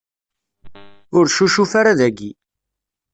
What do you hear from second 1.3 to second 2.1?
succuf ara